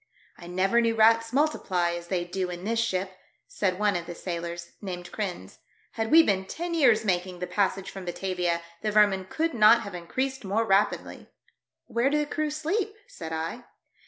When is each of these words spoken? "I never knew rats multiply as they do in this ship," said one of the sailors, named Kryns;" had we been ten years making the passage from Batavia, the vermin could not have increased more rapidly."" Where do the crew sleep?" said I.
"I 0.39 0.47
never 0.47 0.81
knew 0.81 0.95
rats 0.95 1.31
multiply 1.31 1.91
as 1.91 2.07
they 2.07 2.23
do 2.25 2.49
in 2.49 2.63
this 2.63 2.79
ship," 2.79 3.19
said 3.47 3.77
one 3.77 3.95
of 3.95 4.07
the 4.07 4.15
sailors, 4.15 4.71
named 4.81 5.11
Kryns;" 5.11 5.59
had 5.91 6.09
we 6.09 6.23
been 6.23 6.45
ten 6.45 6.73
years 6.73 7.05
making 7.05 7.37
the 7.37 7.45
passage 7.45 7.91
from 7.91 8.05
Batavia, 8.05 8.63
the 8.81 8.89
vermin 8.89 9.25
could 9.25 9.53
not 9.53 9.81
have 9.81 9.93
increased 9.93 10.43
more 10.43 10.65
rapidly."" 10.65 11.29
Where 11.85 12.09
do 12.09 12.17
the 12.17 12.25
crew 12.25 12.49
sleep?" 12.49 12.95
said 13.17 13.31
I. 13.31 13.65